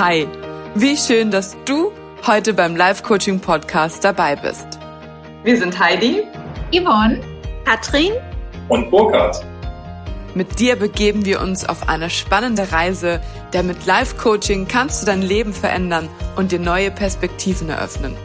Hi, 0.00 0.26
wie 0.74 0.96
schön, 0.96 1.30
dass 1.30 1.58
du 1.66 1.92
heute 2.26 2.54
beim 2.54 2.74
Live 2.74 3.02
Coaching 3.02 3.38
Podcast 3.38 4.02
dabei 4.02 4.34
bist. 4.34 4.66
Wir 5.44 5.58
sind 5.58 5.78
Heidi, 5.78 6.22
Yvonne, 6.72 7.20
Katrin 7.66 8.12
und 8.70 8.90
Burkhard. 8.90 9.44
Mit 10.34 10.58
dir 10.58 10.76
begeben 10.76 11.26
wir 11.26 11.42
uns 11.42 11.68
auf 11.68 11.90
eine 11.90 12.08
spannende 12.08 12.72
Reise, 12.72 13.20
denn 13.52 13.66
mit 13.66 13.84
Live 13.84 14.16
Coaching 14.16 14.66
kannst 14.66 15.02
du 15.02 15.06
dein 15.06 15.20
Leben 15.20 15.52
verändern 15.52 16.08
und 16.34 16.50
dir 16.50 16.60
neue 16.60 16.90
Perspektiven 16.90 17.68
eröffnen. 17.68 18.16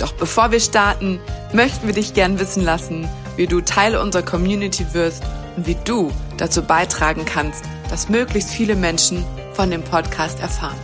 Doch 0.00 0.14
bevor 0.14 0.50
wir 0.50 0.58
starten, 0.58 1.20
möchten 1.52 1.86
wir 1.86 1.94
dich 1.94 2.14
gern 2.14 2.40
wissen 2.40 2.64
lassen, 2.64 3.08
wie 3.36 3.46
du 3.46 3.60
Teil 3.60 3.94
unserer 3.94 4.24
Community 4.24 4.84
wirst 4.94 5.22
und 5.56 5.68
wie 5.68 5.76
du 5.84 6.10
dazu 6.38 6.64
beitragen 6.64 7.24
kannst, 7.24 7.64
dass 7.88 8.08
möglichst 8.08 8.50
viele 8.50 8.74
Menschen 8.74 9.24
von 9.52 9.70
dem 9.70 9.84
Podcast 9.84 10.40
erfahren. 10.40 10.74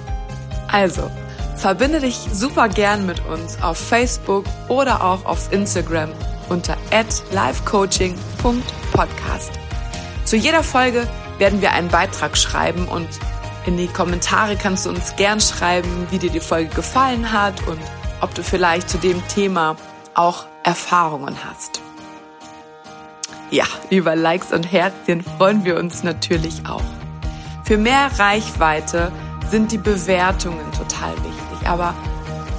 Also, 0.73 1.11
verbinde 1.57 2.01
dich 2.01 2.16
super 2.33 2.69
gern 2.69 3.06
mit 3.06 3.24
uns 3.27 3.62
auf 3.62 3.79
Facebook 3.79 4.45
oder 4.69 5.05
auch 5.05 5.24
auf 5.24 5.52
Instagram 5.52 6.10
unter 6.48 6.77
livecoaching.podcast. 7.30 9.52
Zu 10.24 10.37
jeder 10.37 10.62
Folge 10.62 11.09
werden 11.38 11.60
wir 11.60 11.73
einen 11.73 11.88
Beitrag 11.88 12.37
schreiben 12.37 12.87
und 12.87 13.09
in 13.66 13.77
die 13.77 13.88
Kommentare 13.88 14.56
kannst 14.56 14.87
du 14.87 14.91
uns 14.91 15.16
gern 15.16 15.41
schreiben, 15.41 16.06
wie 16.10 16.19
dir 16.19 16.30
die 16.30 16.41
Folge 16.41 16.74
gefallen 16.74 17.32
hat 17.32 17.66
und 17.66 17.80
ob 18.21 18.34
du 18.34 18.43
vielleicht 18.43 18.88
zu 18.88 18.98
dem 18.98 19.27
Thema 19.29 19.77
auch 20.15 20.46
Erfahrungen 20.62 21.37
hast. 21.45 21.80
Ja, 23.51 23.65
über 23.91 24.15
Likes 24.15 24.52
und 24.52 24.71
Herzchen 24.71 25.23
freuen 25.23 25.65
wir 25.65 25.77
uns 25.77 26.05
natürlich 26.05 26.62
auch. 26.68 26.84
Für 27.65 27.79
mehr 27.79 28.10
Reichweite 28.18 29.10
sind 29.50 29.72
die 29.72 29.78
Bewertungen 29.78 30.70
total 30.72 31.12
wichtig, 31.16 31.68
aber 31.68 31.95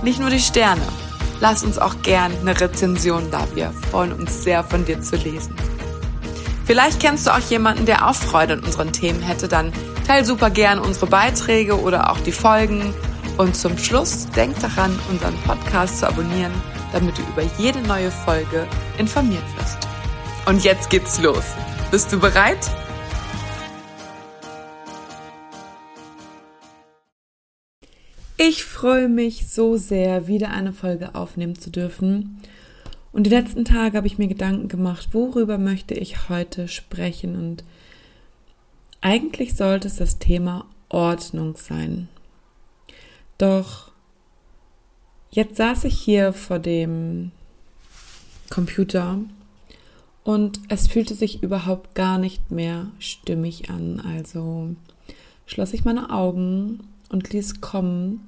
nicht 0.03 0.19
nur 0.19 0.29
die 0.29 0.39
Sterne. 0.39 0.81
Lass 1.39 1.63
uns 1.63 1.79
auch 1.79 1.95
gern 2.03 2.31
eine 2.41 2.59
Rezension 2.59 3.31
da. 3.31 3.47
Wir 3.55 3.71
freuen 3.89 4.13
uns 4.13 4.43
sehr, 4.43 4.63
von 4.63 4.85
dir 4.85 5.01
zu 5.01 5.15
lesen. 5.15 5.55
Vielleicht 6.65 6.99
kennst 6.99 7.25
du 7.25 7.31
auch 7.31 7.49
jemanden, 7.49 7.85
der 7.85 8.07
auch 8.07 8.15
Freude 8.15 8.53
an 8.53 8.59
unseren 8.59 8.91
Themen 8.91 9.21
hätte, 9.21 9.47
dann 9.47 9.73
teil 10.05 10.25
super 10.25 10.49
gern 10.49 10.79
unsere 10.79 11.07
Beiträge 11.07 11.79
oder 11.79 12.11
auch 12.11 12.19
die 12.19 12.31
Folgen. 12.31 12.93
Und 13.37 13.55
zum 13.55 13.77
Schluss 13.77 14.27
denk 14.35 14.59
daran, 14.59 14.97
unseren 15.09 15.35
Podcast 15.45 15.99
zu 15.99 16.07
abonnieren, 16.07 16.51
damit 16.93 17.17
du 17.17 17.21
über 17.23 17.43
jede 17.57 17.81
neue 17.81 18.11
Folge 18.11 18.67
informiert 18.97 19.43
wirst. 19.57 19.77
Und 20.45 20.63
jetzt 20.63 20.89
geht's 20.89 21.19
los. 21.19 21.43
Bist 21.89 22.11
du 22.11 22.19
bereit? 22.19 22.69
Ich 28.43 28.63
freue 28.63 29.07
mich 29.07 29.49
so 29.49 29.77
sehr, 29.77 30.25
wieder 30.25 30.49
eine 30.49 30.73
Folge 30.73 31.13
aufnehmen 31.13 31.59
zu 31.59 31.69
dürfen. 31.69 32.41
Und 33.11 33.27
die 33.27 33.29
letzten 33.29 33.65
Tage 33.65 33.95
habe 33.95 34.07
ich 34.07 34.17
mir 34.17 34.27
Gedanken 34.27 34.67
gemacht, 34.67 35.09
worüber 35.11 35.59
möchte 35.59 35.93
ich 35.93 36.27
heute 36.27 36.67
sprechen. 36.67 37.35
Und 37.35 37.63
eigentlich 38.99 39.55
sollte 39.55 39.87
es 39.89 39.97
das 39.97 40.17
Thema 40.17 40.65
Ordnung 40.89 41.55
sein. 41.55 42.09
Doch 43.37 43.91
jetzt 45.29 45.57
saß 45.57 45.83
ich 45.83 45.99
hier 45.99 46.33
vor 46.33 46.57
dem 46.57 47.29
Computer 48.49 49.19
und 50.23 50.59
es 50.67 50.87
fühlte 50.87 51.13
sich 51.13 51.43
überhaupt 51.43 51.93
gar 51.93 52.17
nicht 52.17 52.49
mehr 52.49 52.87
stimmig 52.97 53.69
an. 53.69 53.99
Also 53.99 54.75
schloss 55.45 55.73
ich 55.73 55.85
meine 55.85 56.09
Augen 56.09 56.79
und 57.09 57.31
ließ 57.31 57.61
kommen, 57.61 58.27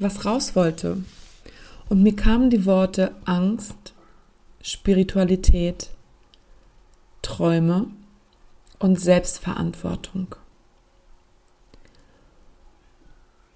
was 0.00 0.24
raus 0.24 0.56
wollte. 0.56 1.04
Und 1.88 2.02
mir 2.02 2.16
kamen 2.16 2.50
die 2.50 2.66
Worte 2.66 3.14
Angst, 3.24 3.94
Spiritualität, 4.62 5.90
Träume 7.22 7.86
und 8.78 8.98
Selbstverantwortung. 8.98 10.34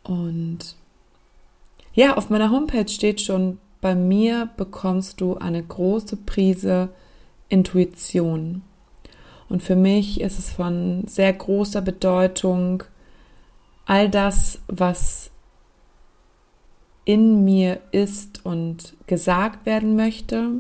Und 0.03 0.77
ja, 1.95 2.17
auf 2.17 2.29
meiner 2.29 2.51
Homepage 2.51 2.89
steht 2.89 3.21
schon, 3.21 3.59
bei 3.81 3.95
mir 3.95 4.49
bekommst 4.57 5.21
du 5.21 5.37
eine 5.37 5.63
große 5.63 6.17
Prise 6.17 6.91
Intuition. 7.49 8.63
Und 9.49 9.63
für 9.63 9.77
mich 9.77 10.21
ist 10.21 10.39
es 10.39 10.51
von 10.51 11.07
sehr 11.07 11.33
großer 11.33 11.81
Bedeutung, 11.81 12.83
all 13.87 14.09
das, 14.09 14.61
was 14.67 15.31
in 17.05 17.45
mir 17.45 17.81
ist 17.93 18.45
und 18.45 18.95
gesagt 19.07 19.67
werden 19.67 19.97
möchte, 19.97 20.51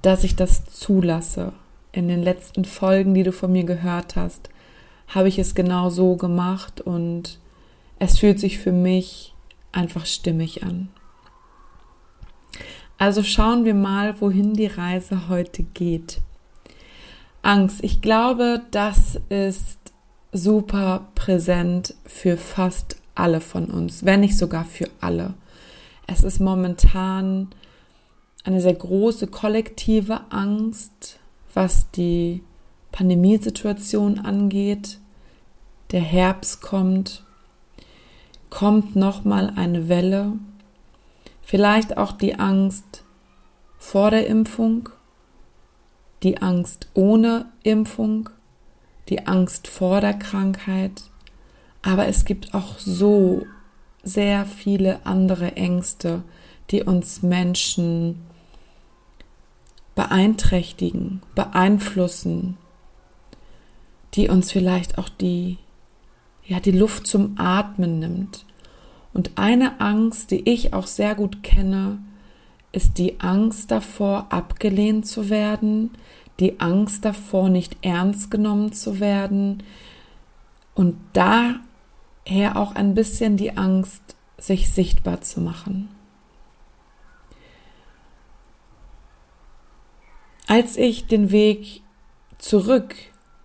dass 0.00 0.24
ich 0.24 0.36
das 0.36 0.64
zulasse. 0.64 1.52
In 1.92 2.08
den 2.08 2.22
letzten 2.22 2.64
Folgen, 2.64 3.12
die 3.14 3.22
du 3.22 3.32
von 3.32 3.52
mir 3.52 3.64
gehört 3.64 4.16
hast, 4.16 4.48
habe 5.08 5.28
ich 5.28 5.38
es 5.38 5.54
genau 5.54 5.90
so 5.90 6.16
gemacht 6.16 6.80
und 6.80 7.38
es 7.98 8.18
fühlt 8.18 8.40
sich 8.40 8.58
für 8.58 8.72
mich 8.72 9.34
einfach 9.72 10.06
stimmig 10.06 10.62
an. 10.64 10.88
Also 12.96 13.22
schauen 13.22 13.64
wir 13.64 13.74
mal, 13.74 14.20
wohin 14.20 14.54
die 14.54 14.66
Reise 14.66 15.28
heute 15.28 15.64
geht. 15.64 16.20
Angst. 17.42 17.82
Ich 17.82 18.00
glaube, 18.00 18.62
das 18.70 19.20
ist 19.28 19.78
super 20.32 21.08
präsent 21.14 21.94
für 22.06 22.36
fast 22.36 23.01
alle 23.14 23.40
von 23.40 23.66
uns, 23.66 24.04
wenn 24.04 24.20
nicht 24.20 24.36
sogar 24.36 24.64
für 24.64 24.88
alle. 25.00 25.34
Es 26.06 26.22
ist 26.22 26.40
momentan 26.40 27.48
eine 28.44 28.60
sehr 28.60 28.74
große 28.74 29.28
kollektive 29.28 30.20
Angst, 30.30 31.18
was 31.54 31.90
die 31.92 32.42
Pandemiesituation 32.90 34.18
angeht. 34.18 34.98
Der 35.92 36.00
Herbst 36.00 36.62
kommt, 36.62 37.24
kommt 38.50 38.96
noch 38.96 39.24
mal 39.24 39.52
eine 39.54 39.88
Welle 39.88 40.32
Vielleicht 41.52 41.98
auch 41.98 42.12
die 42.12 42.36
Angst 42.36 43.04
vor 43.76 44.10
der 44.10 44.26
Impfung, 44.26 44.88
die 46.22 46.40
Angst 46.40 46.88
ohne 46.94 47.44
Impfung, 47.62 48.30
die 49.10 49.26
Angst 49.26 49.68
vor 49.68 50.00
der 50.00 50.14
Krankheit. 50.14 51.02
Aber 51.82 52.06
es 52.06 52.24
gibt 52.24 52.54
auch 52.54 52.78
so 52.78 53.46
sehr 54.02 54.46
viele 54.46 55.04
andere 55.04 55.56
Ängste, 55.56 56.22
die 56.70 56.82
uns 56.82 57.22
Menschen 57.22 58.20
beeinträchtigen, 59.94 61.20
beeinflussen, 61.34 62.56
die 64.14 64.28
uns 64.28 64.50
vielleicht 64.50 64.98
auch 64.98 65.08
die, 65.08 65.58
ja, 66.44 66.60
die 66.60 66.70
Luft 66.70 67.06
zum 67.06 67.34
Atmen 67.38 67.98
nimmt, 67.98 68.46
und 69.14 69.32
eine 69.36 69.80
Angst, 69.80 70.30
die 70.30 70.48
ich 70.48 70.72
auch 70.72 70.86
sehr 70.86 71.14
gut 71.14 71.42
kenne, 71.42 71.98
ist 72.72 72.96
die 72.96 73.20
Angst 73.20 73.70
davor, 73.70 74.26
abgelehnt 74.30 75.06
zu 75.06 75.28
werden, 75.28 75.90
die 76.40 76.60
Angst 76.60 77.04
davor, 77.04 77.50
nicht 77.50 77.76
ernst 77.82 78.30
genommen 78.30 78.72
zu 78.72 79.00
werden. 79.00 79.62
Und 80.74 80.96
daher 82.24 82.56
auch 82.56 82.74
ein 82.74 82.94
bisschen 82.94 83.36
die 83.36 83.56
Angst, 83.56 84.02
sich 84.38 84.70
sichtbar 84.70 85.20
zu 85.20 85.40
machen. 85.40 85.88
Als 90.46 90.76
ich 90.76 91.06
den 91.06 91.30
Weg 91.30 91.82
zurück 92.38 92.94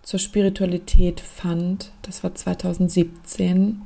zur 0.02 0.20
Spiritualität 0.20 1.20
fand, 1.20 1.92
das 2.02 2.24
war 2.24 2.34
2017, 2.34 3.82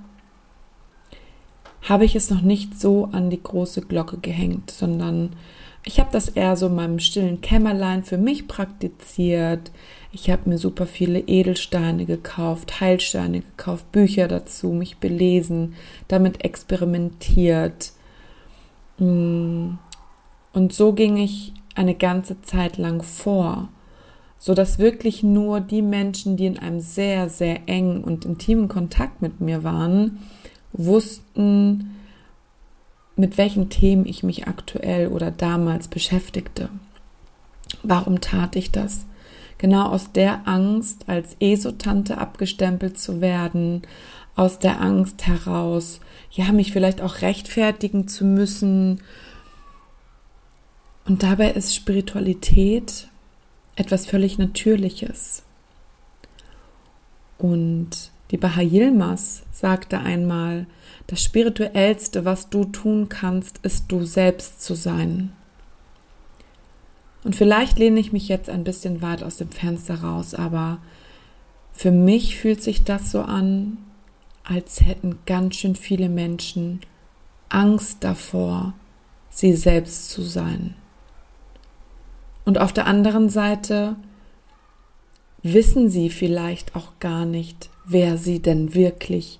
habe 1.83 2.05
ich 2.05 2.15
es 2.15 2.29
noch 2.29 2.41
nicht 2.41 2.79
so 2.79 3.09
an 3.11 3.29
die 3.29 3.41
große 3.41 3.81
Glocke 3.81 4.17
gehängt, 4.17 4.71
sondern 4.71 5.35
ich 5.83 5.99
habe 5.99 6.09
das 6.11 6.29
eher 6.29 6.55
so 6.55 6.67
in 6.67 6.75
meinem 6.75 6.99
stillen 6.99 7.41
Kämmerlein 7.41 8.03
für 8.03 8.17
mich 8.17 8.47
praktiziert. 8.47 9.71
Ich 10.13 10.29
habe 10.29 10.49
mir 10.49 10.57
super 10.57 10.87
viele 10.87 11.19
Edelsteine 11.19 12.05
gekauft, 12.05 12.81
Heilsteine 12.81 13.41
gekauft, 13.41 13.91
Bücher 13.93 14.27
dazu, 14.27 14.69
mich 14.69 14.97
belesen, 14.97 15.75
damit 16.09 16.43
experimentiert. 16.43 17.93
Mm. 18.97 19.75
Und 20.53 20.73
so 20.73 20.91
ging 20.91 21.15
ich 21.15 21.53
eine 21.75 21.95
ganze 21.95 22.41
Zeit 22.41 22.77
lang 22.77 23.03
vor, 23.03 23.69
so 24.37 24.53
dass 24.53 24.79
wirklich 24.79 25.23
nur 25.23 25.61
die 25.61 25.81
Menschen, 25.81 26.35
die 26.35 26.45
in 26.45 26.59
einem 26.59 26.81
sehr, 26.81 27.29
sehr 27.29 27.69
engen 27.69 28.03
und 28.03 28.25
intimen 28.25 28.67
Kontakt 28.67 29.21
mit 29.21 29.39
mir 29.39 29.63
waren, 29.63 30.19
wussten, 30.73 31.95
mit 33.15 33.37
welchen 33.37 33.69
Themen 33.69 34.05
ich 34.05 34.23
mich 34.23 34.47
aktuell 34.47 35.07
oder 35.07 35.31
damals 35.31 35.87
beschäftigte. 35.87 36.69
Warum 37.83 38.19
tat 38.19 38.57
ich 38.57 38.71
das? 38.71 39.05
Genau 39.61 39.89
aus 39.89 40.11
der 40.11 40.47
Angst, 40.47 41.07
als 41.07 41.35
Esotante 41.39 42.17
abgestempelt 42.17 42.97
zu 42.97 43.21
werden, 43.21 43.83
aus 44.35 44.57
der 44.57 44.81
Angst 44.81 45.27
heraus, 45.27 45.99
ja, 46.31 46.51
mich 46.51 46.71
vielleicht 46.71 46.99
auch 46.99 47.21
rechtfertigen 47.21 48.07
zu 48.07 48.25
müssen. 48.25 49.01
Und 51.05 51.21
dabei 51.21 51.51
ist 51.51 51.75
Spiritualität 51.75 53.07
etwas 53.75 54.07
völlig 54.07 54.39
Natürliches. 54.39 55.43
Und 57.37 58.09
die 58.31 58.37
Baha 58.37 58.61
Yilmaz 58.61 59.43
sagte 59.51 59.99
einmal, 59.99 60.65
das 61.05 61.21
Spirituellste, 61.23 62.25
was 62.25 62.49
du 62.49 62.65
tun 62.65 63.09
kannst, 63.09 63.59
ist 63.59 63.91
du 63.91 64.05
selbst 64.05 64.63
zu 64.63 64.73
sein. 64.73 65.33
Und 67.23 67.35
vielleicht 67.35 67.77
lehne 67.77 67.99
ich 67.99 68.11
mich 68.11 68.27
jetzt 68.27 68.49
ein 68.49 68.63
bisschen 68.63 69.01
weit 69.01 69.23
aus 69.23 69.37
dem 69.37 69.49
Fenster 69.49 70.01
raus, 70.01 70.33
aber 70.33 70.79
für 71.71 71.91
mich 71.91 72.37
fühlt 72.37 72.61
sich 72.63 72.83
das 72.83 73.11
so 73.11 73.21
an, 73.21 73.77
als 74.43 74.81
hätten 74.81 75.19
ganz 75.25 75.55
schön 75.55 75.75
viele 75.75 76.09
Menschen 76.09 76.81
Angst 77.49 78.03
davor, 78.03 78.73
sie 79.29 79.53
selbst 79.53 80.09
zu 80.09 80.21
sein. 80.21 80.75
Und 82.45 82.57
auf 82.57 82.73
der 82.73 82.87
anderen 82.87 83.29
Seite 83.29 83.95
wissen 85.43 85.89
sie 85.89 86.09
vielleicht 86.09 86.75
auch 86.75 86.99
gar 86.99 87.25
nicht, 87.25 87.69
wer 87.85 88.17
sie 88.17 88.41
denn 88.41 88.73
wirklich 88.73 89.39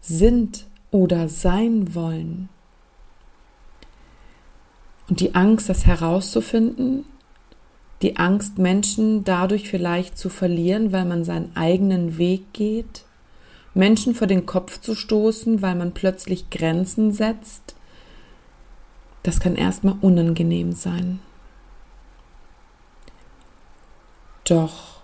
sind 0.00 0.66
oder 0.90 1.28
sein 1.28 1.94
wollen. 1.94 2.48
Und 5.10 5.20
die 5.20 5.34
Angst, 5.34 5.68
das 5.68 5.86
herauszufinden, 5.86 7.04
die 8.00 8.16
Angst, 8.16 8.58
Menschen 8.58 9.24
dadurch 9.24 9.68
vielleicht 9.68 10.16
zu 10.16 10.30
verlieren, 10.30 10.92
weil 10.92 11.04
man 11.04 11.24
seinen 11.24 11.54
eigenen 11.56 12.16
Weg 12.16 12.52
geht, 12.52 13.02
Menschen 13.74 14.14
vor 14.14 14.28
den 14.28 14.46
Kopf 14.46 14.80
zu 14.80 14.94
stoßen, 14.94 15.62
weil 15.62 15.74
man 15.74 15.92
plötzlich 15.92 16.48
Grenzen 16.50 17.12
setzt, 17.12 17.74
das 19.24 19.40
kann 19.40 19.56
erstmal 19.56 19.96
unangenehm 20.00 20.72
sein. 20.72 21.18
Doch 24.44 25.02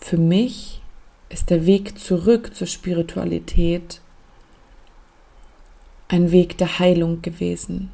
für 0.00 0.18
mich 0.18 0.82
ist 1.28 1.50
der 1.50 1.66
Weg 1.66 1.98
zurück 1.98 2.54
zur 2.54 2.66
Spiritualität 2.66 4.00
ein 6.08 6.30
Weg 6.30 6.56
der 6.58 6.78
Heilung 6.78 7.22
gewesen. 7.22 7.90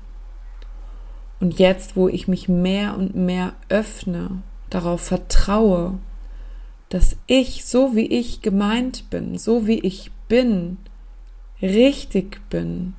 Und 1.41 1.59
jetzt, 1.59 1.97
wo 1.97 2.09
ich 2.09 2.29
mich 2.29 2.49
mehr 2.49 2.97
und 2.97 3.17
mehr 3.17 3.55
öffne, 3.69 4.43
darauf 4.69 5.01
vertraue, 5.01 5.99
dass 6.91 7.17
ich, 7.27 7.65
so 7.65 7.97
wie 7.97 8.07
ich 8.07 8.43
gemeint 8.43 9.09
bin, 9.11 9.39
so 9.39 9.67
wie 9.67 9.81
ich 9.81 10.11
bin, 10.29 10.77
richtig 11.63 12.41
bin, 12.51 12.95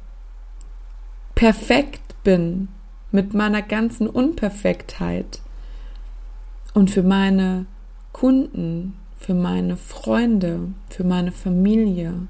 perfekt 1.36 2.16
bin 2.24 2.70
mit 3.12 3.34
meiner 3.34 3.62
ganzen 3.62 4.08
Unperfektheit 4.08 5.42
und 6.74 6.90
für 6.90 7.04
meine 7.04 7.66
Kunden, 8.14 8.96
für 9.18 9.34
meine 9.34 9.78
Freunde, 9.78 10.70
für 10.90 11.04
meine 11.04 11.32
Familie 11.32 12.28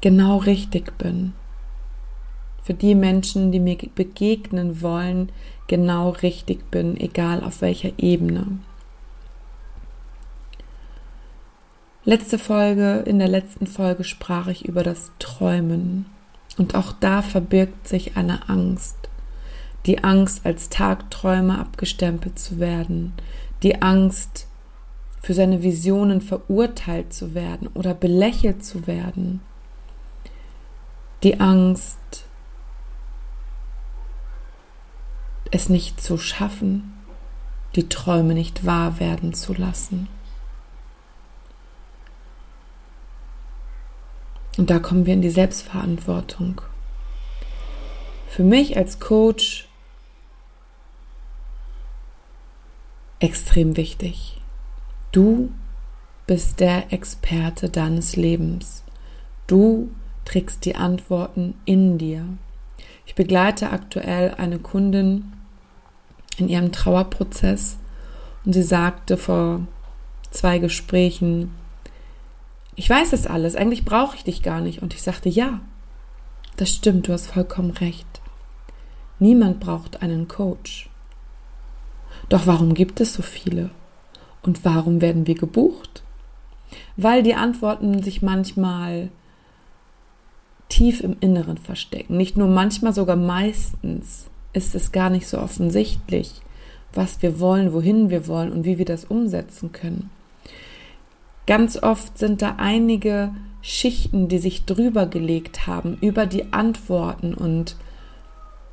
genau 0.00 0.38
richtig 0.38 0.98
bin. 0.98 1.32
Für 2.62 2.74
die 2.74 2.94
Menschen, 2.94 3.50
die 3.50 3.60
mir 3.60 3.76
begegnen 3.94 4.82
wollen, 4.82 5.30
genau 5.66 6.10
richtig 6.10 6.70
bin, 6.70 6.96
egal 6.96 7.42
auf 7.42 7.60
welcher 7.60 7.90
Ebene. 7.98 8.58
Letzte 12.04 12.38
Folge, 12.38 13.04
in 13.06 13.18
der 13.18 13.28
letzten 13.28 13.66
Folge 13.66 14.04
sprach 14.04 14.48
ich 14.48 14.64
über 14.64 14.82
das 14.82 15.12
Träumen. 15.18 16.06
Und 16.58 16.74
auch 16.74 16.92
da 16.92 17.22
verbirgt 17.22 17.88
sich 17.88 18.16
eine 18.16 18.48
Angst. 18.48 18.96
Die 19.86 20.02
Angst, 20.04 20.44
als 20.44 20.68
Tagträumer 20.68 21.58
abgestempelt 21.58 22.38
zu 22.38 22.58
werden. 22.58 23.12
Die 23.62 23.82
Angst, 23.82 24.46
für 25.22 25.34
seine 25.34 25.62
Visionen 25.62 26.20
verurteilt 26.20 27.12
zu 27.12 27.34
werden 27.34 27.68
oder 27.74 27.94
belächelt 27.94 28.64
zu 28.64 28.88
werden. 28.88 29.40
Die 31.22 31.38
Angst, 31.38 31.98
es 35.52 35.68
nicht 35.68 36.00
zu 36.00 36.18
schaffen, 36.18 36.92
die 37.76 37.88
Träume 37.88 38.34
nicht 38.34 38.66
wahr 38.66 38.98
werden 38.98 39.34
zu 39.34 39.54
lassen. 39.54 40.08
Und 44.58 44.70
da 44.70 44.78
kommen 44.78 45.06
wir 45.06 45.14
in 45.14 45.22
die 45.22 45.30
Selbstverantwortung. 45.30 46.60
Für 48.28 48.44
mich 48.44 48.76
als 48.76 48.98
Coach 48.98 49.68
extrem 53.20 53.76
wichtig. 53.76 54.40
Du 55.12 55.52
bist 56.26 56.60
der 56.60 56.92
Experte 56.92 57.68
deines 57.68 58.16
Lebens. 58.16 58.84
Du 59.46 59.90
trägst 60.24 60.64
die 60.64 60.76
Antworten 60.76 61.54
in 61.66 61.98
dir. 61.98 62.26
Ich 63.04 63.14
begleite 63.14 63.70
aktuell 63.70 64.34
eine 64.34 64.58
Kundin 64.58 65.32
in 66.38 66.48
ihrem 66.48 66.72
Trauerprozess 66.72 67.78
und 68.44 68.52
sie 68.52 68.62
sagte 68.62 69.16
vor 69.16 69.66
zwei 70.30 70.58
Gesprächen, 70.58 71.54
ich 72.74 72.88
weiß 72.88 73.12
es 73.12 73.26
alles, 73.26 73.54
eigentlich 73.54 73.84
brauche 73.84 74.16
ich 74.16 74.24
dich 74.24 74.42
gar 74.42 74.60
nicht. 74.60 74.82
Und 74.82 74.94
ich 74.94 75.02
sagte, 75.02 75.28
ja, 75.28 75.60
das 76.56 76.70
stimmt, 76.70 77.08
du 77.08 77.12
hast 77.12 77.26
vollkommen 77.26 77.70
recht. 77.70 78.06
Niemand 79.18 79.60
braucht 79.60 80.02
einen 80.02 80.26
Coach. 80.26 80.88
Doch 82.28 82.46
warum 82.46 82.74
gibt 82.74 83.00
es 83.00 83.14
so 83.14 83.22
viele? 83.22 83.70
Und 84.42 84.64
warum 84.64 85.00
werden 85.00 85.26
wir 85.26 85.34
gebucht? 85.34 86.02
Weil 86.96 87.22
die 87.22 87.34
Antworten 87.34 88.02
sich 88.02 88.22
manchmal 88.22 89.10
tief 90.68 91.02
im 91.02 91.16
Inneren 91.20 91.58
verstecken. 91.58 92.16
Nicht 92.16 92.36
nur 92.36 92.48
manchmal, 92.48 92.94
sogar 92.94 93.16
meistens 93.16 94.30
ist 94.52 94.74
es 94.74 94.92
gar 94.92 95.10
nicht 95.10 95.26
so 95.26 95.38
offensichtlich, 95.38 96.32
was 96.92 97.22
wir 97.22 97.40
wollen, 97.40 97.72
wohin 97.72 98.10
wir 98.10 98.26
wollen 98.26 98.52
und 98.52 98.64
wie 98.64 98.78
wir 98.78 98.84
das 98.84 99.04
umsetzen 99.04 99.72
können. 99.72 100.10
Ganz 101.46 101.82
oft 101.82 102.18
sind 102.18 102.42
da 102.42 102.56
einige 102.58 103.32
Schichten, 103.62 104.28
die 104.28 104.38
sich 104.38 104.64
drüber 104.64 105.06
gelegt 105.06 105.66
haben, 105.66 105.96
über 106.00 106.26
die 106.26 106.52
Antworten 106.52 107.34
und 107.34 107.76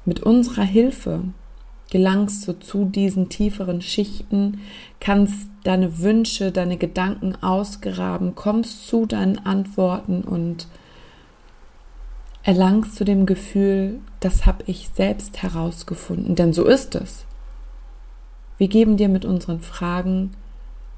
mit 0.06 0.22
unserer 0.22 0.64
Hilfe 0.64 1.22
gelangst 1.92 2.48
du 2.48 2.54
zu 2.60 2.86
diesen 2.86 3.30
tieferen 3.30 3.82
Schichten, 3.82 4.62
kannst 5.00 5.50
deine 5.64 6.00
Wünsche, 6.00 6.52
deine 6.52 6.78
Gedanken 6.78 7.36
ausgraben, 7.42 8.36
kommst 8.36 8.88
zu 8.88 9.06
deinen 9.06 9.40
Antworten 9.40 10.22
und 10.22 10.68
erlangst 12.44 12.96
zu 12.96 13.06
dem 13.06 13.26
Gefühl, 13.26 14.00
das 14.20 14.46
habe 14.46 14.64
ich 14.68 14.90
selbst 14.94 15.42
herausgefunden, 15.42 16.36
denn 16.36 16.54
so 16.54 16.66
ist 16.66 16.96
es. 16.96 17.26
Wir 18.58 18.68
geben 18.68 18.98
dir 18.98 19.10
mit 19.10 19.26
unseren 19.26 19.62
Fragen 19.62 20.32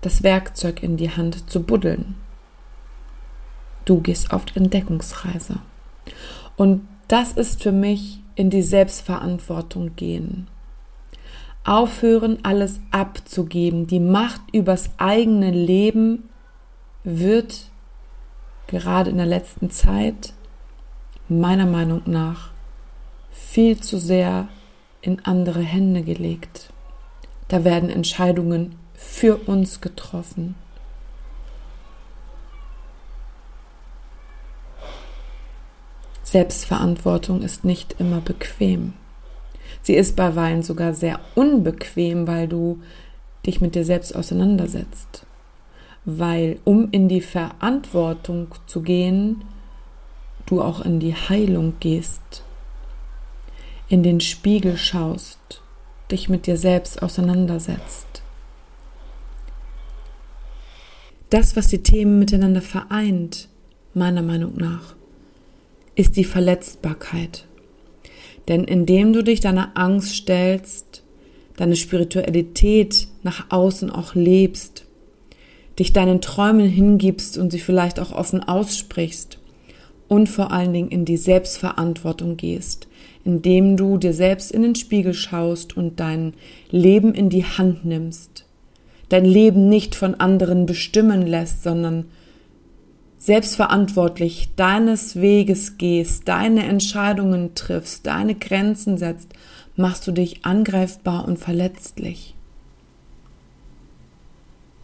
das 0.02 0.24
Werkzeug 0.24 0.82
in 0.82 0.98
die 0.98 1.12
Hand 1.12 1.50
zu 1.50 1.62
buddeln. 1.62 2.16
Du 3.86 4.02
gehst 4.02 4.32
auf 4.34 4.46
Entdeckungsreise. 4.56 5.58
Und 6.56 6.88
das 7.08 7.34
ist 7.34 7.62
für 7.62 7.72
mich 7.72 8.20
in 8.36 8.50
die 8.50 8.64
Selbstverantwortung 8.64 9.96
gehen. 9.96 10.48
Aufhören, 11.64 12.40
alles 12.44 12.80
abzugeben. 12.90 13.86
Die 13.86 14.00
Macht 14.00 14.42
übers 14.52 14.90
eigene 14.98 15.52
Leben 15.52 16.30
wird 17.04 17.66
gerade 18.68 19.12
in 19.12 19.18
der 19.18 19.26
letzten 19.26 19.70
Zeit 19.70 20.34
meiner 21.40 21.66
Meinung 21.66 22.02
nach 22.06 22.50
viel 23.32 23.80
zu 23.80 23.98
sehr 23.98 24.48
in 25.02 25.24
andere 25.26 25.62
Hände 25.62 26.04
gelegt. 26.04 26.72
Da 27.48 27.64
werden 27.64 27.90
Entscheidungen 27.90 28.76
für 28.94 29.38
uns 29.38 29.82
getroffen. 29.82 30.56
Selbstverantwortung 36.24 37.42
ist 37.42 37.66
nicht 37.66 37.96
immer 38.00 38.22
bequem. 38.22 38.94
Sie 39.82 39.96
ist 39.96 40.16
bei 40.16 40.62
sogar 40.62 40.94
sehr 40.94 41.20
unbequem, 41.36 42.28
weil 42.28 42.48
du 42.48 42.82
dich 43.46 43.60
mit 43.60 43.76
dir 43.76 43.84
selbst 43.84 44.16
auseinandersetzt. 44.16 45.26
Weil 46.06 46.60
um 46.64 46.90
in 46.92 47.10
die 47.10 47.22
Verantwortung 47.22 48.48
zu 48.66 48.82
gehen, 48.82 49.44
du 50.52 50.62
auch 50.62 50.82
in 50.82 51.00
die 51.00 51.16
Heilung 51.16 51.76
gehst, 51.80 52.44
in 53.88 54.04
den 54.04 54.20
Spiegel 54.20 54.78
schaust, 54.78 55.62
dich 56.12 56.28
mit 56.28 56.46
dir 56.46 56.58
selbst 56.58 57.02
auseinandersetzt. 57.02 58.22
Das, 61.30 61.56
was 61.56 61.68
die 61.68 61.82
Themen 61.82 62.20
miteinander 62.20 62.62
vereint, 62.62 63.48
meiner 63.94 64.22
Meinung 64.22 64.58
nach, 64.58 64.96
ist 65.96 66.18
die 66.18 66.26
Verletzbarkeit. 66.26 67.46
Denn 68.50 68.66
indem 68.66 69.14
du 69.14 69.24
dich 69.24 69.40
deiner 69.40 69.72
Angst 69.76 70.16
stellst, 70.16 71.04
deine 71.56 71.78
Spiritualität 71.78 73.08
nach 73.24 73.46
außen 73.50 73.90
auch 73.90 74.16
lebst, 74.16 74.86
dich 75.80 75.94
deinen 75.94 76.20
Träumen 76.20 76.68
hingibst 76.68 77.38
und 77.38 77.52
sie 77.52 77.60
vielleicht 77.60 78.02
auch 78.02 78.12
offen 78.12 78.44
aussprichst 78.44 79.41
und 80.12 80.28
vor 80.28 80.52
allen 80.52 80.74
Dingen 80.74 80.90
in 80.90 81.06
die 81.06 81.16
Selbstverantwortung 81.16 82.36
gehst, 82.36 82.90
indem 83.24 83.78
du 83.78 83.98
dir 83.98 84.14
selbst 84.14 84.52
in 84.52 84.62
den 84.62 84.76
Spiegel 84.76 85.14
schaust 85.14 85.78
und 85.78 86.02
dein 86.02 86.34
Leben 86.70 87.14
in 87.14 87.30
die 87.30 87.46
Hand 87.46 87.86
nimmst, 87.86 88.46
dein 89.08 89.24
Leben 89.24 89.70
nicht 89.70 89.96
von 89.96 90.16
anderen 90.16 90.66
bestimmen 90.66 91.26
lässt, 91.26 91.64
sondern 91.64 92.08
selbstverantwortlich 93.20 94.50
deines 94.58 95.16
Weges 95.22 95.78
gehst, 95.78 96.28
deine 96.28 96.66
Entscheidungen 96.66 97.56
triffst, 97.56 98.06
deine 98.06 98.36
Grenzen 98.36 98.98
setzt, 98.98 99.30
machst 99.78 100.06
du 100.08 100.12
dich 100.12 100.44
angreifbar 100.44 101.26
und 101.26 101.40
verletzlich. 101.40 102.36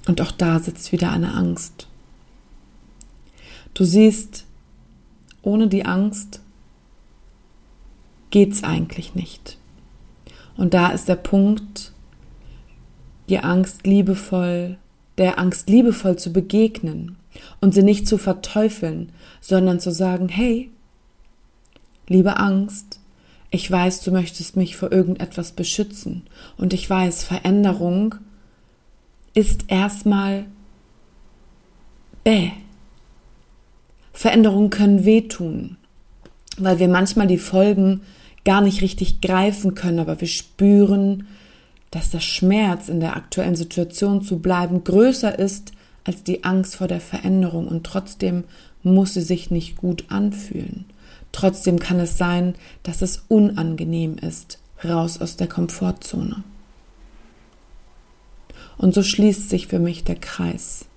Und 0.08 0.22
auch 0.22 0.32
da 0.32 0.62
sitzt 0.62 0.94
wieder 0.94 1.12
eine 1.12 1.34
Angst. 1.34 1.90
Du 3.74 3.84
siehst, 3.84 4.47
ohne 5.48 5.70
die 5.70 5.86
Angst 5.86 6.42
geht's 8.32 8.66
eigentlich 8.66 9.16
nicht. 9.16 9.58
Und 10.58 10.74
da 10.74 10.90
ist 10.90 11.08
der 11.08 11.16
Punkt, 11.16 11.94
die 13.30 13.40
Angst 13.40 13.88
liebevoll, 13.88 14.78
der 15.18 15.40
Angst 15.40 15.70
liebevoll 15.70 16.18
zu 16.18 16.34
begegnen 16.34 17.16
und 17.62 17.74
sie 17.74 17.82
nicht 17.82 18.10
zu 18.10 18.18
verteufeln, 18.18 19.14
sondern 19.40 19.80
zu 19.80 19.92
sagen, 19.92 20.28
hey, 20.28 20.70
liebe 22.10 22.36
Angst, 22.36 23.00
ich 23.50 23.72
weiß, 23.72 24.02
du 24.02 24.12
möchtest 24.12 24.58
mich 24.58 24.76
vor 24.76 24.92
irgendetwas 24.92 25.54
beschützen 25.54 26.24
und 26.58 26.74
ich 26.74 26.90
weiß, 26.90 27.24
Veränderung 27.24 28.16
ist 29.34 29.64
erstmal 29.70 30.46
bäh. 32.26 32.52
Veränderungen 34.18 34.72
können 34.72 35.06
wehtun, 35.06 35.78
weil 36.58 36.80
wir 36.80 36.88
manchmal 36.88 37.28
die 37.28 37.38
Folgen 37.38 38.02
gar 38.46 38.62
nicht 38.62 38.82
richtig 38.82 39.22
greifen 39.22 39.76
können, 39.76 40.00
aber 40.00 40.20
wir 40.20 40.28
spüren, 40.28 41.28
dass 41.92 42.10
der 42.10 42.20
Schmerz 42.20 42.90
in 42.90 43.00
der 43.00 43.16
aktuellen 43.16 43.56
Situation 43.56 44.24
zu 44.24 44.40
bleiben 44.40 44.84
größer 44.84 45.38
ist 45.38 45.72
als 46.04 46.24
die 46.24 46.44
Angst 46.44 46.78
vor 46.78 46.88
der 46.88 47.00
Veränderung 47.00 47.68
und 47.68 47.86
trotzdem 47.86 48.46
muss 48.82 49.14
sie 49.14 49.22
sich 49.22 49.52
nicht 49.52 49.78
gut 49.78 50.06
anfühlen. 50.10 50.86
Trotzdem 51.32 51.78
kann 51.78 52.00
es 52.00 52.18
sein, 52.18 52.56
dass 52.82 53.04
es 53.04 53.24
unangenehm 53.28 54.18
ist, 54.18 54.58
raus 54.84 55.22
aus 55.22 55.38
der 55.38 55.48
Komfortzone. 55.48 56.44
Und 58.80 58.96
so 58.96 59.04
schließt 59.04 59.48
sich 59.48 59.68
für 59.68 59.78
mich 59.78 60.06
der 60.06 60.16
Kreis. 60.16 60.88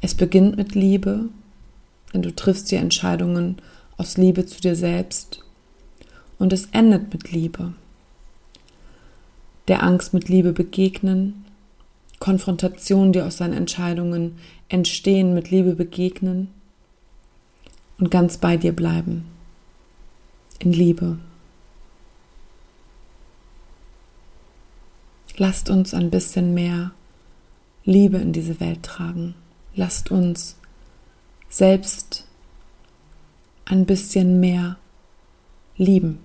Es 0.00 0.14
beginnt 0.14 0.56
mit 0.56 0.74
Liebe, 0.74 1.28
denn 2.12 2.22
du 2.22 2.34
triffst 2.34 2.70
die 2.70 2.76
Entscheidungen 2.76 3.56
aus 3.96 4.16
Liebe 4.16 4.46
zu 4.46 4.60
dir 4.60 4.74
selbst. 4.74 5.44
Und 6.38 6.52
es 6.52 6.66
endet 6.72 7.12
mit 7.12 7.32
Liebe. 7.32 7.74
Der 9.68 9.82
Angst 9.82 10.14
mit 10.14 10.28
Liebe 10.28 10.52
begegnen, 10.52 11.44
Konfrontationen, 12.18 13.12
die 13.12 13.20
aus 13.20 13.36
seinen 13.36 13.52
Entscheidungen 13.52 14.38
entstehen, 14.68 15.34
mit 15.34 15.50
Liebe 15.50 15.74
begegnen 15.74 16.48
und 17.98 18.10
ganz 18.10 18.38
bei 18.38 18.56
dir 18.56 18.72
bleiben. 18.72 19.26
In 20.58 20.72
Liebe. 20.72 21.18
Lasst 25.36 25.70
uns 25.70 25.94
ein 25.94 26.10
bisschen 26.10 26.52
mehr 26.52 26.92
Liebe 27.84 28.18
in 28.18 28.32
diese 28.32 28.60
Welt 28.60 28.82
tragen. 28.82 29.34
Lasst 29.76 30.10
uns 30.10 30.56
selbst 31.48 32.26
ein 33.66 33.86
bisschen 33.86 34.40
mehr 34.40 34.76
lieben. 35.76 36.18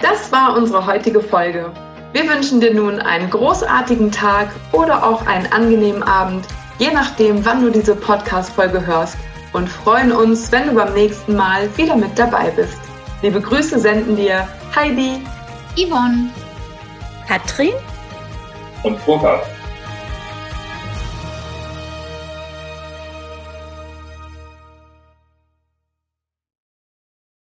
Das 0.00 0.30
war 0.30 0.56
unsere 0.56 0.86
heutige 0.86 1.20
Folge. 1.20 1.72
Wir 2.12 2.28
wünschen 2.28 2.60
dir 2.60 2.72
nun 2.72 3.00
einen 3.00 3.28
großartigen 3.28 4.12
Tag 4.12 4.48
oder 4.70 5.04
auch 5.04 5.26
einen 5.26 5.52
angenehmen 5.52 6.04
Abend, 6.04 6.46
je 6.78 6.92
nachdem, 6.92 7.44
wann 7.44 7.60
du 7.60 7.70
diese 7.70 7.96
Podcast-Folge 7.96 8.86
hörst 8.86 9.16
und 9.52 9.68
freuen 9.68 10.12
uns, 10.12 10.52
wenn 10.52 10.68
du 10.68 10.74
beim 10.74 10.94
nächsten 10.94 11.34
Mal 11.34 11.68
wieder 11.76 11.96
mit 11.96 12.16
dabei 12.16 12.50
bist. 12.52 12.78
Liebe 13.22 13.40
Grüße 13.40 13.80
senden 13.80 14.14
dir 14.14 14.46
Heidi, 14.76 15.20
Yvonne, 15.76 16.30
Katrin 17.26 17.72
und 18.84 19.04
Burkhard. 19.04 19.53